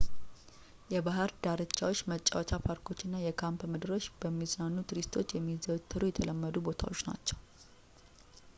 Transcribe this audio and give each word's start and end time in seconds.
የባህር 0.93 1.31
ዳርቻዎች 1.43 1.99
መጫወቻ 2.11 2.51
ፓርኮች 2.67 3.03
እና 3.07 3.15
የካምፕ 3.25 3.67
ምድሮች 3.73 4.07
በሚዝናኑ 4.23 4.83
ቱሪስቶች 4.91 5.35
የሚዘወተሩ 5.37 6.01
የተለመዱ 6.11 6.57
ቦታዎች 6.69 7.01
ናቸው 7.11 7.39